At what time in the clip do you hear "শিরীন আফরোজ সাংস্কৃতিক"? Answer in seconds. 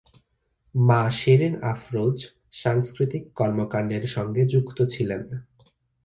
1.11-3.23